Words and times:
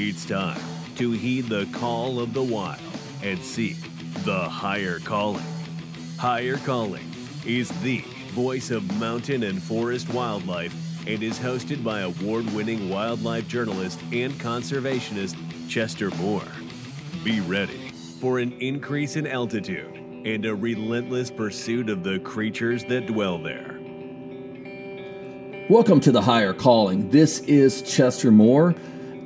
It's 0.00 0.24
time 0.24 0.60
to 0.94 1.10
heed 1.10 1.48
the 1.48 1.66
call 1.72 2.20
of 2.20 2.32
the 2.32 2.40
wild 2.40 2.78
and 3.20 3.36
seek 3.42 3.76
the 4.24 4.48
higher 4.48 5.00
calling. 5.00 5.42
Higher 6.16 6.56
Calling 6.58 7.10
is 7.44 7.68
the 7.82 8.04
voice 8.30 8.70
of 8.70 8.96
mountain 9.00 9.42
and 9.42 9.60
forest 9.60 10.08
wildlife 10.10 10.72
and 11.08 11.20
is 11.20 11.36
hosted 11.36 11.82
by 11.82 12.02
award 12.02 12.48
winning 12.54 12.88
wildlife 12.88 13.48
journalist 13.48 14.00
and 14.12 14.32
conservationist 14.34 15.34
Chester 15.68 16.12
Moore. 16.12 16.46
Be 17.24 17.40
ready 17.40 17.90
for 18.20 18.38
an 18.38 18.52
increase 18.60 19.16
in 19.16 19.26
altitude 19.26 19.96
and 20.24 20.46
a 20.46 20.54
relentless 20.54 21.28
pursuit 21.28 21.90
of 21.90 22.04
the 22.04 22.20
creatures 22.20 22.84
that 22.84 23.06
dwell 23.06 23.36
there. 23.36 23.80
Welcome 25.68 25.98
to 26.02 26.12
the 26.12 26.22
Higher 26.22 26.54
Calling. 26.54 27.10
This 27.10 27.40
is 27.40 27.82
Chester 27.82 28.30
Moore, 28.30 28.76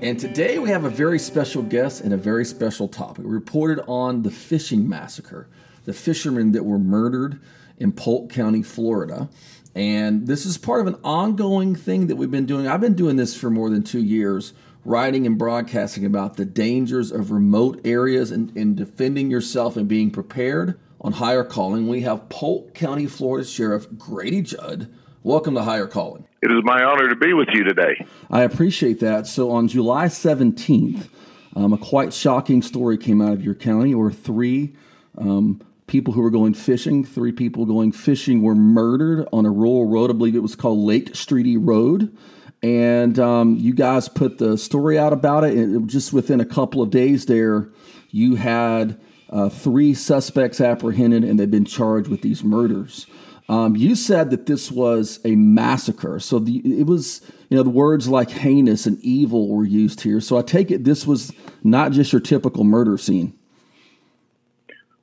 and 0.02 0.18
today 0.18 0.58
we 0.58 0.68
have 0.68 0.84
a 0.84 0.90
very 0.90 1.20
special 1.20 1.62
guest 1.62 2.00
and 2.00 2.12
a 2.12 2.16
very 2.16 2.44
special 2.44 2.88
topic. 2.88 3.24
We 3.24 3.30
reported 3.30 3.84
on 3.86 4.22
the 4.22 4.32
fishing 4.32 4.88
massacre, 4.88 5.48
the 5.84 5.92
fishermen 5.92 6.50
that 6.52 6.64
were 6.64 6.80
murdered 6.80 7.40
in 7.78 7.92
Polk 7.92 8.28
County, 8.28 8.64
Florida. 8.64 9.28
And 9.76 10.26
this 10.26 10.44
is 10.44 10.58
part 10.58 10.80
of 10.80 10.88
an 10.88 10.98
ongoing 11.04 11.76
thing 11.76 12.08
that 12.08 12.16
we've 12.16 12.32
been 12.32 12.46
doing. 12.46 12.66
I've 12.66 12.80
been 12.80 12.96
doing 12.96 13.14
this 13.14 13.36
for 13.36 13.48
more 13.48 13.70
than 13.70 13.84
two 13.84 14.02
years, 14.02 14.54
writing 14.84 15.24
and 15.24 15.38
broadcasting 15.38 16.04
about 16.04 16.36
the 16.36 16.44
dangers 16.44 17.12
of 17.12 17.30
remote 17.30 17.80
areas 17.84 18.32
and, 18.32 18.54
and 18.56 18.76
defending 18.76 19.30
yourself 19.30 19.76
and 19.76 19.86
being 19.86 20.10
prepared. 20.10 20.80
On 21.00 21.12
Higher 21.12 21.44
Calling, 21.44 21.86
we 21.86 22.00
have 22.00 22.28
Polk 22.28 22.74
County, 22.74 23.06
Florida 23.06 23.46
Sheriff 23.46 23.86
Grady 23.96 24.42
Judd. 24.42 24.92
Welcome 25.22 25.54
to 25.54 25.62
Higher 25.62 25.86
Calling. 25.86 26.26
It 26.42 26.50
is 26.50 26.64
my 26.64 26.82
honor 26.82 27.08
to 27.08 27.14
be 27.14 27.32
with 27.32 27.50
you 27.52 27.62
today. 27.62 28.04
I 28.28 28.42
appreciate 28.42 28.98
that. 28.98 29.28
So 29.28 29.52
on 29.52 29.68
July 29.68 30.06
17th, 30.06 31.08
um, 31.54 31.72
a 31.72 31.78
quite 31.78 32.12
shocking 32.12 32.62
story 32.62 32.98
came 32.98 33.22
out 33.22 33.32
of 33.32 33.44
your 33.44 33.54
county 33.54 33.94
where 33.94 34.10
three 34.10 34.74
um, 35.16 35.62
people 35.86 36.12
who 36.12 36.20
were 36.20 36.30
going 36.30 36.54
fishing, 36.54 37.04
three 37.04 37.30
people 37.30 37.64
going 37.64 37.92
fishing, 37.92 38.42
were 38.42 38.56
murdered 38.56 39.28
on 39.32 39.46
a 39.46 39.50
rural 39.50 39.86
road. 39.86 40.10
I 40.10 40.14
believe 40.14 40.34
it 40.34 40.40
was 40.40 40.56
called 40.56 40.80
Lake 40.80 41.12
Streety 41.12 41.56
Road. 41.60 42.12
And 42.60 43.20
um, 43.20 43.56
you 43.56 43.72
guys 43.72 44.08
put 44.08 44.38
the 44.38 44.58
story 44.58 44.98
out 44.98 45.12
about 45.12 45.44
it. 45.44 45.56
And 45.56 45.88
just 45.88 46.12
within 46.12 46.40
a 46.40 46.44
couple 46.44 46.82
of 46.82 46.90
days 46.90 47.26
there, 47.26 47.68
you 48.10 48.34
had 48.34 49.00
uh, 49.30 49.48
three 49.48 49.94
suspects 49.94 50.60
apprehended 50.60 51.22
and 51.22 51.38
they've 51.38 51.48
been 51.48 51.64
charged 51.64 52.08
with 52.08 52.22
these 52.22 52.42
murders. 52.42 53.06
Um, 53.48 53.76
you 53.76 53.94
said 53.94 54.30
that 54.30 54.46
this 54.46 54.70
was 54.70 55.20
a 55.24 55.34
massacre. 55.34 56.20
So 56.20 56.38
the, 56.38 56.58
it 56.64 56.86
was, 56.86 57.20
you 57.48 57.56
know, 57.56 57.62
the 57.62 57.70
words 57.70 58.08
like 58.08 58.30
heinous 58.30 58.86
and 58.86 58.98
evil 59.00 59.48
were 59.48 59.64
used 59.64 60.00
here. 60.00 60.20
So 60.20 60.38
I 60.38 60.42
take 60.42 60.70
it 60.70 60.84
this 60.84 61.06
was 61.06 61.32
not 61.62 61.92
just 61.92 62.12
your 62.12 62.20
typical 62.20 62.64
murder 62.64 62.96
scene. 62.96 63.36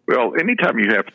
Well, 0.08 0.34
anytime 0.40 0.80
you 0.80 0.92
have 0.96 1.06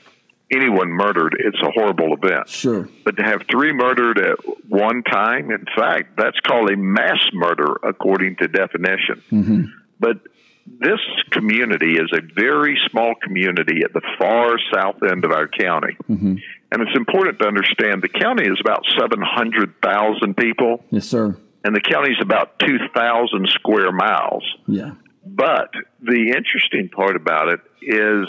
anyone 0.53 0.91
murdered, 0.91 1.37
it's 1.39 1.61
a 1.61 1.71
horrible 1.71 2.15
event. 2.15 2.49
Sure. 2.49 2.89
But 3.05 3.17
to 3.17 3.23
have 3.25 3.43
three 3.51 3.73
murdered 3.73 4.19
at 4.19 4.39
one 4.69 5.03
time, 5.03 5.51
in 5.51 5.65
fact, 5.77 6.17
that's 6.17 6.39
called 6.41 6.71
a 6.71 6.77
mass 6.77 7.19
murder 7.33 7.77
according 7.83 8.37
to 8.37 8.49
definition. 8.49 9.23
Mm-hmm. 9.33 9.63
But 9.99 10.19
this 10.67 11.01
community 11.31 11.97
is 11.97 12.11
a 12.13 12.21
very 12.21 12.79
small 12.91 13.15
community 13.21 13.83
at 13.85 13.93
the 13.93 14.03
far 14.19 14.59
south 14.73 15.03
end 15.03 15.25
of 15.25 15.33
our 15.33 15.49
county. 15.49 15.97
Mm-hmm. 16.09 16.37
And 16.75 16.83
it's 16.83 16.97
important 16.97 17.39
to 17.39 17.47
understand 17.47 18.03
the 18.03 18.09
county 18.09 18.47
is 18.49 18.59
about 18.61 18.83
700,000 18.99 20.37
people, 20.37 20.83
Yes, 20.91 21.07
sir. 21.07 21.37
and 21.63 21.73
the 21.75 21.81
county 21.81 22.11
is 22.11 22.19
about 22.21 22.59
2,000 22.59 23.49
square 23.51 23.93
miles. 23.93 24.43
Yeah. 24.67 24.95
But 25.25 25.71
the 26.03 26.33
interesting 26.37 26.89
part 26.89 27.15
about 27.15 27.47
it 27.49 27.61
is 27.81 28.27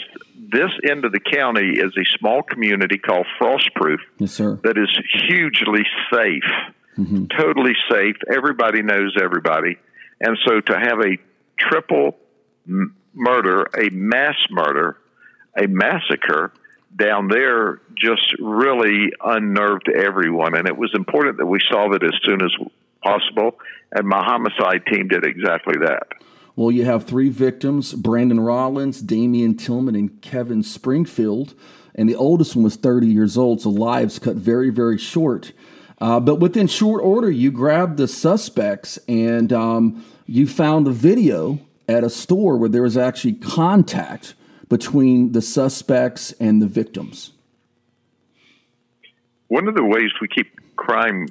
this 0.51 0.69
end 0.87 1.05
of 1.05 1.11
the 1.11 1.19
county 1.19 1.71
is 1.77 1.91
a 1.97 2.05
small 2.19 2.43
community 2.43 2.99
called 2.99 3.25
Frostproof 3.41 3.97
Yes, 4.19 4.33
sir. 4.33 4.59
that 4.63 4.77
is 4.77 4.95
hugely 5.27 5.81
safe, 6.13 6.43
Mm-hmm. 6.99 7.25
totally 7.37 7.73
safe. 7.91 8.15
Everybody 8.31 8.81
knows 8.83 9.17
everybody. 9.21 9.75
And 10.21 10.37
so 10.47 10.61
to 10.61 10.79
have 10.79 10.99
a 10.99 11.17
triple 11.59 12.15
m- 12.69 12.95
murder, 13.13 13.63
a 13.77 13.89
mass 13.89 14.35
murder, 14.51 14.97
a 15.57 15.67
massacre 15.67 16.53
down 16.95 17.27
there 17.27 17.81
just 17.97 18.33
really 18.39 19.11
unnerved 19.23 19.89
everyone. 19.89 20.55
And 20.55 20.67
it 20.67 20.77
was 20.77 20.91
important 20.93 21.37
that 21.37 21.45
we 21.45 21.59
solve 21.69 21.93
it 21.93 22.03
as 22.03 22.13
soon 22.23 22.41
as 22.41 22.51
possible. 23.03 23.59
And 23.91 24.07
my 24.07 24.23
homicide 24.23 24.85
team 24.91 25.07
did 25.07 25.25
exactly 25.25 25.75
that. 25.81 26.07
Well, 26.55 26.71
you 26.71 26.85
have 26.85 27.05
three 27.05 27.29
victims 27.29 27.93
Brandon 27.93 28.39
Rollins, 28.39 29.01
Damian 29.01 29.57
Tillman, 29.57 29.95
and 29.95 30.21
Kevin 30.21 30.63
Springfield. 30.63 31.53
And 31.95 32.09
the 32.09 32.15
oldest 32.15 32.55
one 32.55 32.63
was 32.63 32.75
30 32.75 33.07
years 33.07 33.37
old, 33.37 33.61
so 33.61 33.69
lives 33.69 34.19
cut 34.19 34.35
very, 34.35 34.69
very 34.69 34.97
short. 34.97 35.53
Uh, 35.99 36.19
but 36.19 36.35
within 36.35 36.67
short 36.67 37.01
order, 37.01 37.31
you 37.31 37.51
grabbed 37.51 37.97
the 37.97 38.07
suspects 38.07 38.99
and 39.07 39.53
um, 39.53 40.05
you 40.25 40.45
found 40.45 40.87
a 40.87 40.91
video 40.91 41.59
at 41.87 42.03
a 42.03 42.09
store 42.09 42.57
where 42.57 42.67
there 42.67 42.81
was 42.81 42.97
actually 42.97 43.33
contact 43.33 44.33
between 44.69 45.31
the 45.31 45.41
suspects 45.41 46.31
and 46.39 46.61
the 46.61 46.67
victims. 46.67 47.31
One 49.47 49.67
of 49.67 49.75
the 49.75 49.83
ways 49.83 50.11
we 50.21 50.27
keep 50.27 50.75
crime 50.75 51.27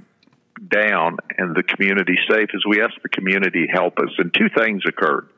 down 0.68 1.18
and 1.36 1.54
the 1.54 1.62
community 1.62 2.16
safe 2.30 2.48
is 2.54 2.64
we 2.66 2.80
ask 2.80 2.94
the 3.02 3.08
community 3.08 3.66
help 3.70 3.98
us. 3.98 4.10
And 4.18 4.32
two 4.32 4.48
things 4.56 4.82
occurred. 4.86 5.28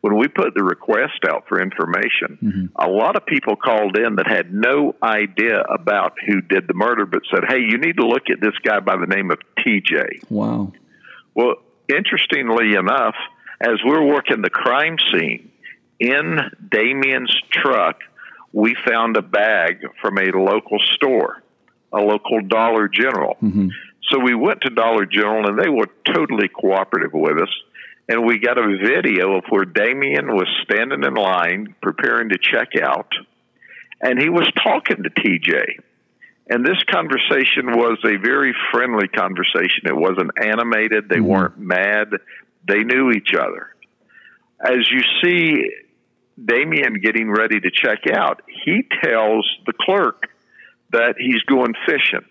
When 0.00 0.16
we 0.16 0.28
put 0.28 0.54
the 0.54 0.62
request 0.62 1.24
out 1.28 1.48
for 1.48 1.60
information, 1.60 2.38
mm-hmm. 2.40 2.66
a 2.76 2.88
lot 2.88 3.16
of 3.16 3.26
people 3.26 3.56
called 3.56 3.96
in 3.96 4.16
that 4.16 4.28
had 4.28 4.54
no 4.54 4.94
idea 5.02 5.60
about 5.60 6.14
who 6.24 6.40
did 6.40 6.68
the 6.68 6.74
murder, 6.74 7.04
but 7.04 7.22
said, 7.34 7.44
Hey, 7.48 7.58
you 7.68 7.78
need 7.78 7.96
to 7.96 8.06
look 8.06 8.30
at 8.30 8.40
this 8.40 8.54
guy 8.62 8.78
by 8.78 8.96
the 8.96 9.06
name 9.06 9.32
of 9.32 9.38
TJ. 9.58 10.30
Wow. 10.30 10.72
Well, 11.34 11.56
interestingly 11.88 12.74
enough, 12.74 13.16
as 13.60 13.78
we're 13.84 14.04
working 14.04 14.40
the 14.40 14.50
crime 14.50 14.98
scene, 15.10 15.50
in 16.00 16.38
Damien's 16.70 17.34
truck, 17.50 18.00
we 18.52 18.76
found 18.86 19.16
a 19.16 19.22
bag 19.22 19.84
from 20.00 20.18
a 20.18 20.30
local 20.32 20.78
store, 20.94 21.42
a 21.92 21.98
local 21.98 22.40
Dollar 22.46 22.88
General. 22.88 23.36
Mm-hmm. 23.42 23.68
So 24.10 24.20
we 24.20 24.34
went 24.34 24.62
to 24.62 24.70
Dollar 24.70 25.04
General 25.06 25.48
and 25.48 25.58
they 25.58 25.68
were 25.68 25.88
totally 26.06 26.48
cooperative 26.48 27.12
with 27.12 27.38
us. 27.38 27.54
And 28.08 28.24
we 28.24 28.38
got 28.38 28.56
a 28.56 28.78
video 28.82 29.36
of 29.36 29.44
where 29.50 29.66
Damien 29.66 30.28
was 30.28 30.48
standing 30.64 31.04
in 31.04 31.14
line 31.14 31.74
preparing 31.82 32.30
to 32.30 32.38
check 32.40 32.68
out, 32.82 33.12
and 34.00 34.18
he 34.18 34.30
was 34.30 34.50
talking 34.62 35.02
to 35.02 35.10
TJ. 35.10 35.80
And 36.48 36.64
this 36.64 36.82
conversation 36.90 37.76
was 37.76 37.98
a 38.06 38.16
very 38.16 38.54
friendly 38.72 39.08
conversation. 39.08 39.84
It 39.84 39.94
wasn't 39.94 40.30
animated. 40.42 41.10
They 41.10 41.16
mm-hmm. 41.16 41.26
weren't 41.26 41.58
mad. 41.58 42.12
They 42.66 42.82
knew 42.82 43.10
each 43.10 43.34
other. 43.34 43.68
As 44.64 44.90
you 44.90 45.02
see 45.22 45.70
Damien 46.44 47.00
getting 47.00 47.30
ready 47.30 47.60
to 47.60 47.70
check 47.70 48.00
out, 48.12 48.42
he 48.64 48.82
tells 49.02 49.48
the 49.66 49.72
clerk 49.72 50.28
that 50.90 51.16
he's 51.18 51.42
going 51.42 51.74
fishing. 51.86 52.24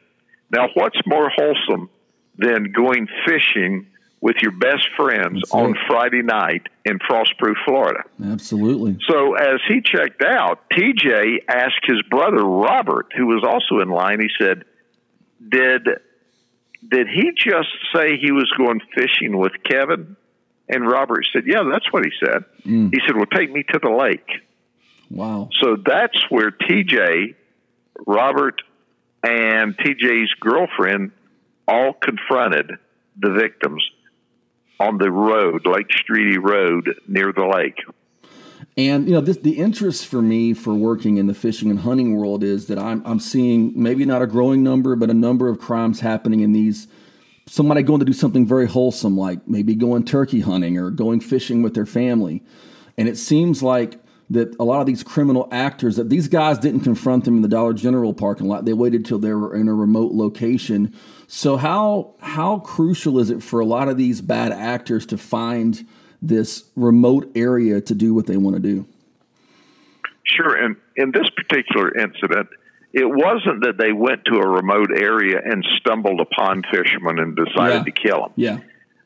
Now, 0.50 0.70
what's 0.74 1.00
more 1.06 1.30
wholesome 1.30 1.90
than 2.38 2.72
going 2.72 3.08
fishing 3.26 3.88
with 4.22 4.38
your 4.42 4.52
best 4.52 4.88
friends 4.96 5.42
That's 5.42 5.54
on 5.54 5.72
it. 5.72 5.78
Friday 5.88 6.22
night 6.22 6.64
in 6.86 7.00
Frostproof, 7.00 7.56
Florida? 7.66 8.04
Absolutely. 8.24 8.98
So 9.08 9.36
as 9.36 9.60
he 9.68 9.82
checked 9.82 10.24
out, 10.24 10.70
TJ 10.72 11.44
asked 11.48 11.84
his 11.84 12.02
brother 12.10 12.44
Robert, 12.44 13.14
who 13.16 13.28
was 13.28 13.44
also 13.44 13.82
in 13.82 13.90
line. 13.90 14.20
He 14.20 14.30
said, 14.40 14.64
"Did 15.48 15.88
did 16.88 17.08
he 17.08 17.32
just 17.36 17.70
say 17.94 18.18
he 18.18 18.32
was 18.32 18.52
going 18.58 18.82
fishing 18.96 19.38
with 19.38 19.52
Kevin?" 19.64 20.16
And 20.70 20.86
Robert 20.86 21.26
said, 21.32 21.44
"Yeah, 21.46 21.64
that's 21.72 21.92
what 21.92 22.04
he 22.06 22.12
said." 22.20 22.44
Mm. 22.66 22.94
He 22.94 23.00
said, 23.06 23.16
"Well, 23.16 23.26
take 23.26 23.52
me 23.52 23.64
to 23.72 23.80
the 23.82 23.90
lake." 23.90 24.28
Wow. 25.10 25.50
So 25.62 25.78
that's 25.78 26.30
where 26.30 26.52
TJ, 26.52 27.36
Robert, 28.06 28.62
and 29.24 29.78
TJ's 29.78 30.34
girlfriend 30.40 31.12
all 31.68 31.94
confronted 31.94 32.72
the 33.18 33.32
victims 33.32 33.84
on 34.80 34.98
the 34.98 35.12
road, 35.12 35.66
Lake 35.66 35.88
Streety 35.90 36.38
Road, 36.42 37.00
near 37.08 37.34
the 37.34 37.46
lake. 37.46 37.80
And 38.76 39.08
you 39.08 39.14
know, 39.14 39.22
this, 39.22 39.38
the 39.38 39.58
interest 39.58 40.06
for 40.06 40.22
me 40.22 40.54
for 40.54 40.74
working 40.74 41.18
in 41.18 41.28
the 41.28 41.34
fishing 41.34 41.70
and 41.72 41.80
hunting 41.80 42.16
world 42.16 42.44
is 42.44 42.68
that 42.68 42.78
I'm 42.78 43.02
I'm 43.06 43.20
seeing 43.20 43.74
maybe 43.76 44.06
not 44.06 44.22
a 44.22 44.28
growing 44.28 44.64
number, 44.64 44.96
but 44.96 45.10
a 45.10 45.16
number 45.16 45.50
of 45.50 45.60
crimes 45.60 46.00
happening 46.00 46.42
in 46.42 46.54
these. 46.54 46.88
Somebody 47.48 47.82
going 47.82 48.00
to 48.00 48.06
do 48.06 48.14
something 48.14 48.46
very 48.46 48.68
wholesome, 48.68 49.18
like 49.18 49.48
maybe 49.48 49.74
going 49.74 50.06
turkey 50.06 50.42
hunting 50.42 50.78
or 50.78 50.92
going 50.92 51.20
fishing 51.22 51.62
with 51.62 51.74
their 51.74 51.86
family, 51.86 52.44
and 52.98 53.08
it 53.08 53.18
seems 53.18 53.64
like 53.64 54.00
that 54.30 54.54
a 54.60 54.64
lot 54.64 54.82
of 54.82 54.86
these 54.86 55.04
criminal 55.04 55.48
actors 55.52 55.96
that 55.96 56.10
these 56.10 56.28
guys 56.28 56.60
didn't 56.60 56.82
confront 56.82 57.24
them 57.24 57.38
in 57.38 57.42
the 57.42 57.48
Dollar 57.48 57.74
General 57.74 58.14
parking 58.14 58.48
lot. 58.48 58.66
They 58.66 58.74
waited 58.74 59.06
till 59.06 59.20
they 59.20 59.34
were 59.34 59.56
in 59.56 59.70
a 59.70 59.74
remote 59.74 60.12
location. 60.12 60.94
So 61.28 61.56
how 61.56 62.16
how 62.20 62.60
crucial 62.60 63.20
is 63.20 63.30
it 63.30 63.42
for 63.42 63.62
a 63.62 63.66
lot 63.66 63.88
of 63.88 63.98
these 63.98 64.20
bad 64.20 64.52
actors 64.52 65.06
to 65.08 65.18
find 65.18 65.86
this 66.22 66.66
remote 66.76 67.32
area 67.36 67.82
to 67.82 67.96
do 67.96 68.14
what 68.14 68.28
they 68.28 68.38
want 68.38 68.56
to 68.56 68.62
do. 68.62 68.86
Sure. 70.24 70.56
And 70.56 70.76
in 70.96 71.12
this 71.12 71.30
particular 71.30 71.96
incident, 71.98 72.50
it 72.94 73.06
wasn't 73.06 73.64
that 73.64 73.78
they 73.78 73.92
went 73.92 74.26
to 74.26 74.38
a 74.38 74.48
remote 74.48 74.92
area 74.96 75.40
and 75.44 75.66
stumbled 75.80 76.22
upon 76.22 76.64
fishermen 76.72 77.20
and 77.20 77.36
decided 77.36 77.80
Yeah. 77.80 77.84
to 77.84 77.92
kill 77.92 78.22
them. 78.22 78.32
Yeah. 78.36 78.60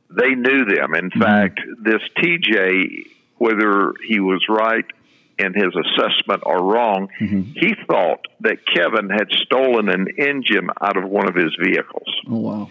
They 0.10 0.36
knew 0.36 0.66
them. 0.66 0.94
In 0.94 1.10
mm-hmm. 1.10 1.22
fact, 1.22 1.62
this 1.80 2.02
TJ, 2.18 3.08
whether 3.38 3.94
he 4.08 4.20
was 4.20 4.46
right 4.50 4.86
in 5.40 5.54
his 5.54 5.74
assessment 5.76 6.44
or 6.46 6.64
wrong, 6.64 7.10
mm-hmm. 7.20 7.42
he 7.56 7.76
thought 7.88 8.26
that 8.42 8.66
Kevin 8.66 9.10
had 9.10 9.30
stolen 9.32 9.90
an 9.90 10.08
engine 10.18 10.70
out 10.80 10.98
of 10.98 11.10
one 11.10 11.28
of 11.28 11.36
his 11.36 11.56
vehicles. 11.62 12.08
Oh 12.28 12.38
wow. 12.38 12.70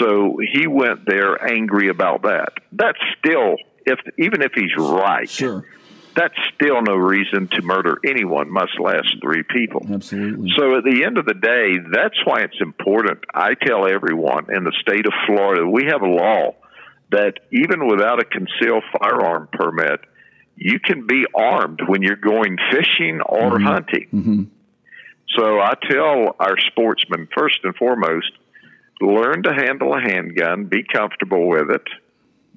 So 0.00 0.38
he 0.52 0.66
went 0.66 1.06
there 1.06 1.42
angry 1.44 1.88
about 1.88 2.22
that. 2.22 2.54
That's 2.72 2.98
still, 3.18 3.56
if 3.84 3.98
even 4.18 4.42
if 4.42 4.52
he's 4.54 4.74
right, 4.76 5.28
Sure. 5.28 5.64
That's 6.16 6.34
still 6.54 6.80
no 6.80 6.94
reason 6.94 7.48
to 7.52 7.62
murder 7.62 7.98
anyone, 8.04 8.50
much 8.50 8.70
less 8.80 9.04
three 9.22 9.42
people. 9.42 9.86
Absolutely. 9.92 10.50
So 10.56 10.78
at 10.78 10.84
the 10.84 11.04
end 11.04 11.18
of 11.18 11.26
the 11.26 11.34
day, 11.34 11.76
that's 11.92 12.16
why 12.24 12.40
it's 12.40 12.60
important. 12.60 13.20
I 13.34 13.54
tell 13.54 13.86
everyone 13.86 14.46
in 14.52 14.64
the 14.64 14.72
state 14.80 15.06
of 15.06 15.12
Florida, 15.26 15.68
we 15.68 15.84
have 15.84 16.00
a 16.00 16.08
law 16.08 16.54
that 17.10 17.34
even 17.52 17.86
without 17.86 18.20
a 18.20 18.24
concealed 18.24 18.82
firearm 18.98 19.48
permit, 19.52 20.00
you 20.56 20.80
can 20.80 21.06
be 21.06 21.24
armed 21.34 21.80
when 21.86 22.02
you're 22.02 22.16
going 22.16 22.56
fishing 22.72 23.20
or 23.20 23.60
hunting. 23.60 24.08
hmm 24.10 24.42
So 25.36 25.60
I 25.60 25.74
tell 25.88 26.34
our 26.40 26.56
sportsmen, 26.70 27.28
first 27.36 27.58
and 27.62 27.76
foremost, 27.76 28.32
learn 29.02 29.42
to 29.42 29.52
handle 29.52 29.92
a 29.94 30.00
handgun, 30.00 30.64
be 30.64 30.82
comfortable 30.82 31.46
with 31.46 31.70
it, 31.70 31.86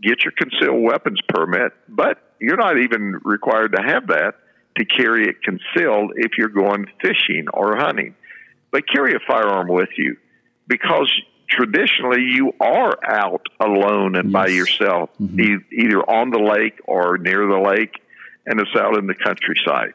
get 0.01 0.23
your 0.23 0.33
concealed 0.37 0.81
weapons 0.81 1.19
permit, 1.29 1.73
but 1.87 2.17
you're 2.39 2.57
not 2.57 2.77
even 2.77 3.19
required 3.23 3.73
to 3.75 3.81
have 3.81 4.07
that 4.07 4.35
to 4.77 4.85
carry 4.85 5.27
it 5.27 5.41
concealed 5.43 6.13
if 6.15 6.31
you're 6.37 6.49
going 6.49 6.85
fishing 7.01 7.47
or 7.53 7.75
hunting. 7.75 8.15
But 8.71 8.83
carry 8.87 9.13
a 9.13 9.19
firearm 9.27 9.67
with 9.67 9.89
you 9.97 10.17
because 10.67 11.11
traditionally 11.49 12.21
you 12.21 12.53
are 12.59 12.93
out 13.03 13.47
alone 13.59 14.15
and 14.15 14.31
by 14.31 14.47
Yes. 14.47 14.55
yourself, 14.55 15.09
mm-hmm. 15.19 15.39
e- 15.39 15.83
either 15.83 15.99
on 16.09 16.29
the 16.29 16.39
lake 16.39 16.79
or 16.85 17.17
near 17.17 17.47
the 17.47 17.57
lake, 17.59 17.99
and 18.45 18.59
it's 18.59 18.75
out 18.75 18.97
in 18.97 19.07
the 19.07 19.15
countryside. 19.15 19.93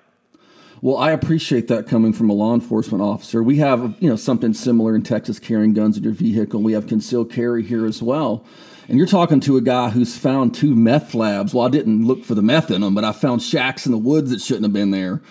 Well, 0.82 0.98
I 0.98 1.12
appreciate 1.12 1.68
that 1.68 1.86
coming 1.86 2.12
from 2.12 2.28
a 2.28 2.34
law 2.34 2.52
enforcement 2.52 3.02
officer. 3.02 3.42
We 3.42 3.56
have, 3.56 3.94
you 4.00 4.08
know, 4.10 4.16
something 4.16 4.52
similar 4.52 4.94
in 4.94 5.02
Texas, 5.02 5.38
carrying 5.38 5.72
guns 5.72 5.96
in 5.96 6.02
your 6.02 6.12
vehicle. 6.12 6.60
We 6.60 6.74
have 6.74 6.86
concealed 6.86 7.32
carry 7.32 7.62
here 7.62 7.86
as 7.86 8.02
well. 8.02 8.44
And 8.88 8.98
you're 8.98 9.06
talking 9.06 9.40
to 9.40 9.56
a 9.56 9.60
guy 9.60 9.90
who's 9.90 10.16
found 10.16 10.54
two 10.54 10.74
meth 10.74 11.14
labs. 11.14 11.54
Well, 11.54 11.66
I 11.66 11.70
didn't 11.70 12.06
look 12.06 12.24
for 12.24 12.34
the 12.34 12.42
meth 12.42 12.70
in 12.70 12.82
them, 12.82 12.94
but 12.94 13.04
I 13.04 13.12
found 13.12 13.42
shacks 13.42 13.86
in 13.86 13.92
the 13.92 13.98
woods 13.98 14.30
that 14.30 14.40
shouldn't 14.40 14.64
have 14.64 14.72
been 14.72 14.90
there, 14.90 15.22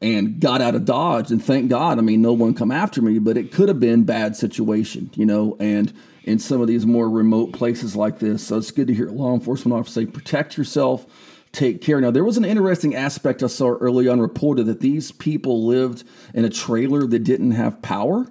and 0.00 0.40
got 0.40 0.60
out 0.60 0.74
of 0.74 0.84
Dodge. 0.84 1.30
And 1.30 1.44
thank 1.44 1.68
God, 1.68 1.98
I 1.98 2.02
mean, 2.02 2.22
no 2.22 2.32
one 2.32 2.54
come 2.54 2.70
after 2.70 3.02
me, 3.02 3.18
but 3.18 3.36
it 3.36 3.52
could 3.52 3.68
have 3.68 3.80
been 3.80 4.04
bad 4.04 4.36
situation, 4.36 5.10
you 5.14 5.26
know. 5.26 5.56
And 5.60 5.92
in 6.24 6.38
some 6.38 6.60
of 6.60 6.68
these 6.68 6.86
more 6.86 7.08
remote 7.08 7.52
places 7.52 7.94
like 7.94 8.18
this, 8.18 8.46
so 8.46 8.56
it's 8.56 8.70
good 8.70 8.88
to 8.88 8.94
hear 8.94 9.08
law 9.10 9.34
enforcement 9.34 9.78
officer 9.78 10.00
say, 10.00 10.06
protect 10.06 10.56
yourself 10.56 11.06
take 11.52 11.82
care. 11.82 12.00
Now, 12.00 12.10
there 12.10 12.24
was 12.24 12.38
an 12.38 12.44
interesting 12.44 12.94
aspect 12.94 13.42
I 13.42 13.46
saw 13.46 13.68
early 13.72 14.08
on 14.08 14.20
reported 14.20 14.64
that 14.64 14.80
these 14.80 15.12
people 15.12 15.66
lived 15.66 16.04
in 16.34 16.44
a 16.44 16.50
trailer 16.50 17.06
that 17.06 17.20
didn't 17.20 17.52
have 17.52 17.80
power. 17.82 18.26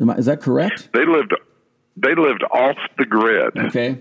Am 0.00 0.10
I, 0.10 0.14
is 0.14 0.26
that 0.26 0.40
correct? 0.40 0.88
They 0.92 1.04
lived 1.04 1.34
they 1.96 2.14
lived 2.14 2.42
off 2.44 2.78
the 2.96 3.04
grid, 3.04 3.52
Okay. 3.58 4.00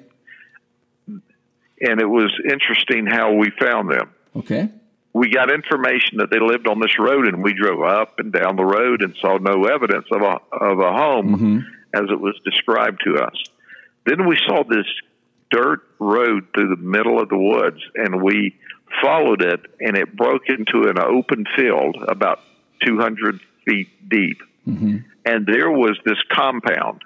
And 1.82 2.00
it 2.00 2.06
was 2.06 2.32
interesting 2.50 3.06
how 3.08 3.34
we 3.34 3.52
found 3.60 3.92
them. 3.92 4.14
Okay. 4.36 4.70
We 5.14 5.30
got 5.30 5.52
information 5.52 6.20
that 6.20 6.30
they 6.32 6.40
lived 6.40 6.68
on 6.68 6.80
this 6.80 6.98
road, 6.98 7.28
and 7.28 7.44
we 7.44 7.54
drove 7.54 7.82
up 7.82 8.20
and 8.20 8.32
down 8.32 8.56
the 8.56 8.64
road 8.64 9.02
and 9.02 9.16
saw 9.20 9.38
no 9.38 9.66
evidence 9.66 10.06
of 10.12 10.22
a 10.22 10.56
of 10.56 10.80
a 10.80 10.94
home 10.94 11.36
mm-hmm. 11.36 11.58
as 11.94 12.10
it 12.10 12.20
was 12.20 12.40
described 12.46 13.02
to 13.06 13.16
us. 13.16 13.36
Then 14.06 14.28
we 14.28 14.38
saw 14.48 14.64
this 14.64 14.86
dirt 15.52 15.82
road 16.00 16.48
through 16.54 16.70
the 16.70 16.82
middle 16.82 17.22
of 17.22 17.28
the 17.28 17.38
woods, 17.38 17.82
and 17.96 18.22
we 18.22 18.56
followed 19.02 19.42
it, 19.42 19.60
and 19.80 19.98
it 19.98 20.16
broke 20.16 20.44
into 20.48 20.88
an 20.88 20.98
open 20.98 21.46
field 21.58 21.98
about 22.08 22.40
200 22.86 23.40
feet 23.66 23.90
deep. 24.10 24.42
Mm-hmm. 24.68 24.98
And 25.26 25.46
there 25.46 25.72
was 25.72 26.00
this 26.06 26.18
compound. 26.32 27.02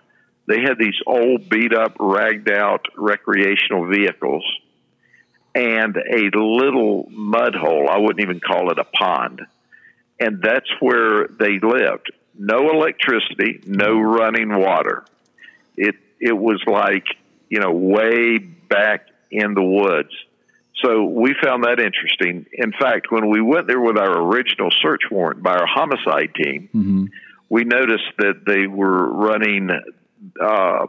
They 0.48 0.62
had 0.62 0.78
these 0.78 0.96
old, 1.08 1.50
beat 1.50 1.74
up, 1.74 1.96
ragged 2.00 2.52
out 2.52 2.86
recreational 2.96 3.88
vehicles 3.88 4.44
and 5.56 5.96
a 5.96 6.38
little 6.38 7.08
mud 7.10 7.56
hole. 7.56 7.88
I 7.90 7.98
wouldn't 7.98 8.20
even 8.20 8.42
call 8.42 8.72
it 8.72 8.78
a 8.78 8.84
pond. 8.84 9.42
And 10.20 10.42
that's 10.42 10.70
where 10.80 11.28
they 11.28 11.60
lived. 11.60 12.12
No 12.38 12.70
electricity, 12.70 13.62
no 13.66 14.00
running 14.00 14.56
water. 14.58 15.06
It 15.78 15.96
it 16.20 16.34
was 16.38 16.62
like, 16.68 17.06
you 17.50 17.60
know, 17.60 17.72
way 17.72 18.38
back 18.38 19.08
in 19.32 19.54
the 19.54 19.64
woods. 19.64 20.12
So 20.84 21.06
we 21.06 21.34
found 21.42 21.64
that 21.64 21.80
interesting. 21.80 22.46
In 22.52 22.74
fact, 22.74 23.10
when 23.10 23.30
we 23.30 23.42
went 23.42 23.68
there 23.68 23.80
with 23.80 23.98
our 23.98 24.22
original 24.22 24.70
search 24.82 25.04
warrant 25.10 25.42
by 25.42 25.56
our 25.56 25.66
homicide 25.66 26.36
team, 26.36 26.70
hmm 26.72 27.06
we 27.48 27.64
noticed 27.64 28.12
that 28.18 28.44
they 28.46 28.66
were 28.66 29.08
running 29.08 29.70
uh, 30.42 30.88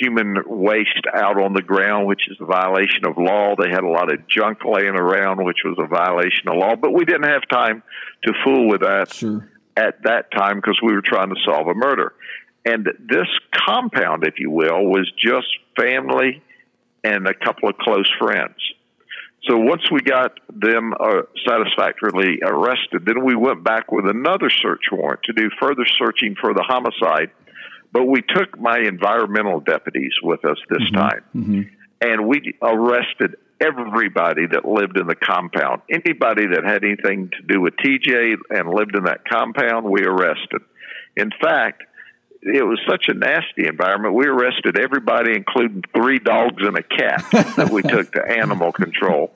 human 0.00 0.36
waste 0.46 1.06
out 1.14 1.40
on 1.40 1.52
the 1.52 1.62
ground, 1.62 2.06
which 2.06 2.28
is 2.28 2.36
a 2.40 2.44
violation 2.44 3.06
of 3.06 3.16
law. 3.16 3.54
They 3.56 3.70
had 3.70 3.84
a 3.84 3.88
lot 3.88 4.12
of 4.12 4.26
junk 4.28 4.58
laying 4.64 4.96
around, 4.96 5.44
which 5.44 5.58
was 5.64 5.76
a 5.78 5.86
violation 5.86 6.48
of 6.48 6.56
law. 6.56 6.76
But 6.76 6.92
we 6.92 7.04
didn't 7.04 7.28
have 7.28 7.42
time 7.50 7.82
to 8.24 8.32
fool 8.44 8.68
with 8.68 8.80
that 8.80 9.12
Sure. 9.14 9.48
at 9.76 10.02
that 10.04 10.30
time 10.30 10.56
because 10.56 10.80
we 10.82 10.92
were 10.94 11.02
trying 11.02 11.30
to 11.30 11.40
solve 11.44 11.68
a 11.68 11.74
murder. 11.74 12.14
And 12.64 12.86
this 12.98 13.28
compound, 13.54 14.26
if 14.26 14.38
you 14.38 14.50
will, 14.50 14.86
was 14.86 15.10
just 15.16 15.46
family 15.76 16.42
and 17.04 17.26
a 17.26 17.34
couple 17.34 17.68
of 17.68 17.78
close 17.78 18.10
friends. 18.18 18.56
So 19.44 19.56
once 19.56 19.88
we 19.92 20.00
got 20.00 20.32
them 20.52 20.92
uh, 20.98 21.22
satisfactorily 21.46 22.40
arrested, 22.42 23.04
then 23.06 23.24
we 23.24 23.36
went 23.36 23.62
back 23.62 23.92
with 23.92 24.06
another 24.06 24.50
search 24.50 24.86
warrant 24.90 25.20
to 25.24 25.32
do 25.32 25.48
further 25.60 25.84
searching 25.98 26.34
for 26.40 26.52
the 26.52 26.64
homicide. 26.66 27.30
But 27.96 28.04
we 28.04 28.20
took 28.20 28.60
my 28.60 28.78
environmental 28.78 29.60
deputies 29.60 30.12
with 30.22 30.44
us 30.44 30.58
this 30.68 30.90
time, 30.92 31.22
hmm 31.32 31.62
and 31.98 32.28
we 32.28 32.54
arrested 32.60 33.36
everybody 33.58 34.46
that 34.52 34.66
lived 34.66 34.98
in 34.98 35.06
the 35.06 35.14
compound. 35.14 35.80
Anybody 35.90 36.46
that 36.48 36.62
had 36.62 36.84
anything 36.84 37.30
to 37.30 37.54
do 37.54 37.62
with 37.62 37.72
TJ 37.78 38.34
and 38.50 38.68
lived 38.68 38.94
in 38.94 39.04
that 39.04 39.24
compound, 39.26 39.86
we 39.86 40.04
arrested. 40.04 40.60
In 41.16 41.30
fact, 41.40 41.84
it 42.42 42.66
was 42.66 42.78
such 42.86 43.06
a 43.08 43.14
nasty 43.14 43.66
environment. 43.66 44.14
We 44.14 44.26
arrested 44.26 44.78
everybody, 44.78 45.34
including 45.34 45.84
three 45.96 46.18
dogs 46.18 46.62
and 46.62 46.76
a 46.76 46.82
cat 46.82 47.24
that 47.56 47.70
we 47.72 47.82
took 47.82 48.12
to 48.12 48.22
animal 48.22 48.72
control 48.72 49.32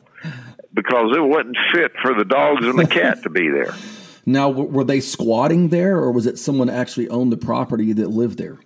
because 0.75 1.17
it 1.17 1.23
wasn't 1.23 1.57
fit 1.73 1.93
for 2.03 2.13
the 2.13 2.27
dogs 2.27 2.61
and 2.67 2.79
the 2.79 2.85
cat 2.85 3.23
to 3.23 3.31
be 3.31 3.49
there. 3.49 3.75
Now, 4.33 4.49
w- 4.49 4.69
were 4.69 4.85
they 4.85 5.01
squatting 5.01 5.69
there, 5.69 5.97
or 5.97 6.13
was 6.13 6.27
it 6.27 6.39
someone 6.39 6.71
actually 6.71 7.09
owned 7.09 7.33
the 7.33 7.37
property 7.37 7.93
that 7.95 8.09
lived 8.11 8.39
there? 8.39 8.59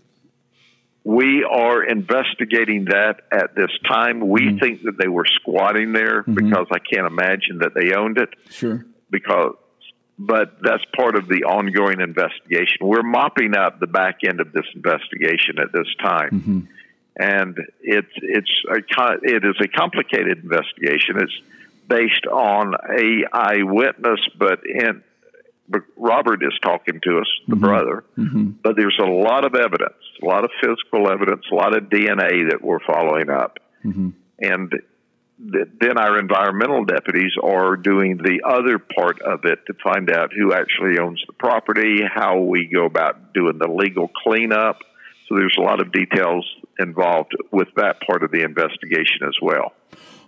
We 1.04 1.44
are 1.44 1.84
investigating 1.84 2.86
that 2.86 3.20
at 3.30 3.54
this 3.54 3.70
time. 3.86 4.28
We 4.28 4.40
mm-hmm. 4.42 4.58
think 4.58 4.82
that 4.84 4.96
they 4.98 5.08
were 5.08 5.26
squatting 5.26 5.92
there 5.92 6.22
mm-hmm. 6.22 6.34
because 6.34 6.66
I 6.72 6.78
can't 6.78 7.06
imagine 7.06 7.58
that 7.58 7.74
they 7.74 7.94
owned 7.94 8.18
it. 8.18 8.30
Sure. 8.50 8.86
because 9.10 9.56
but 10.18 10.58
that's 10.62 10.84
part 10.96 11.16
of 11.16 11.26
the 11.26 11.44
ongoing 11.44 12.00
investigation. 12.00 12.78
We're 12.80 13.02
mopping 13.02 13.56
up 13.56 13.80
the 13.80 13.86
back 13.86 14.18
end 14.26 14.40
of 14.40 14.52
this 14.52 14.64
investigation 14.74 15.58
at 15.58 15.72
this 15.72 15.88
time, 16.00 16.30
mm-hmm. 16.30 16.60
and 17.16 17.58
it's 17.80 18.12
it's 18.22 18.50
a 18.68 18.78
it 19.22 19.44
is 19.44 19.56
a 19.60 19.68
complicated 19.68 20.38
investigation. 20.38 21.18
It's 21.18 21.40
based 21.88 22.26
on 22.26 22.74
a 22.74 23.24
eyewitness, 23.32 24.20
but 24.38 24.60
in 24.66 25.02
Robert 25.96 26.42
is 26.42 26.52
talking 26.62 27.00
to 27.02 27.18
us, 27.18 27.26
the 27.48 27.54
mm-hmm. 27.54 27.64
brother, 27.64 28.04
mm-hmm. 28.18 28.50
but 28.62 28.76
there's 28.76 28.98
a 29.00 29.06
lot 29.06 29.44
of 29.44 29.54
evidence, 29.54 29.96
a 30.22 30.26
lot 30.26 30.44
of 30.44 30.50
physical 30.60 31.10
evidence, 31.10 31.44
a 31.50 31.54
lot 31.54 31.76
of 31.76 31.84
DNA 31.84 32.50
that 32.50 32.60
we're 32.62 32.80
following 32.80 33.30
up, 33.30 33.58
mm-hmm. 33.84 34.10
and 34.38 34.70
th- 34.70 35.68
then 35.80 35.98
our 35.98 36.18
environmental 36.18 36.84
deputies 36.84 37.32
are 37.42 37.76
doing 37.76 38.18
the 38.18 38.42
other 38.46 38.78
part 38.78 39.20
of 39.22 39.44
it 39.44 39.60
to 39.66 39.74
find 39.82 40.10
out 40.10 40.32
who 40.32 40.52
actually 40.52 40.98
owns 40.98 41.22
the 41.26 41.32
property, 41.32 42.00
how 42.02 42.40
we 42.40 42.70
go 42.72 42.84
about 42.84 43.32
doing 43.32 43.58
the 43.58 43.68
legal 43.68 44.08
cleanup. 44.08 44.80
So 45.28 45.36
there's 45.36 45.56
a 45.58 45.62
lot 45.62 45.80
of 45.80 45.90
details 45.90 46.46
involved 46.78 47.32
with 47.50 47.68
that 47.76 48.00
part 48.06 48.22
of 48.22 48.30
the 48.30 48.42
investigation 48.42 49.26
as 49.26 49.36
well. 49.40 49.72